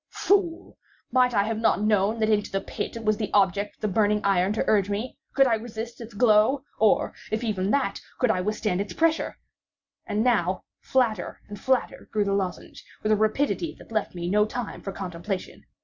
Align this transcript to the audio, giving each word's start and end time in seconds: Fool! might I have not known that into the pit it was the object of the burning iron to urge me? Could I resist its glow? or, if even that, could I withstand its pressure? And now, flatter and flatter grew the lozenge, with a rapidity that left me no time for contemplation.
Fool! 0.09 0.79
might 1.11 1.31
I 1.35 1.43
have 1.43 1.59
not 1.59 1.79
known 1.79 2.19
that 2.21 2.29
into 2.31 2.51
the 2.51 2.59
pit 2.59 2.95
it 2.95 3.05
was 3.05 3.17
the 3.17 3.29
object 3.35 3.75
of 3.75 3.81
the 3.81 3.87
burning 3.87 4.19
iron 4.23 4.51
to 4.53 4.63
urge 4.65 4.89
me? 4.89 5.15
Could 5.35 5.45
I 5.45 5.53
resist 5.53 6.01
its 6.01 6.15
glow? 6.15 6.63
or, 6.79 7.13
if 7.29 7.43
even 7.43 7.69
that, 7.69 8.01
could 8.17 8.31
I 8.31 8.41
withstand 8.41 8.81
its 8.81 8.93
pressure? 8.93 9.37
And 10.07 10.23
now, 10.23 10.63
flatter 10.79 11.39
and 11.47 11.59
flatter 11.59 12.09
grew 12.11 12.25
the 12.25 12.33
lozenge, 12.33 12.83
with 13.03 13.11
a 13.11 13.15
rapidity 13.15 13.75
that 13.77 13.91
left 13.91 14.15
me 14.15 14.27
no 14.27 14.43
time 14.47 14.81
for 14.81 14.91
contemplation. 14.91 15.65